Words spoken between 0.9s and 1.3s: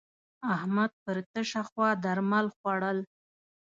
پر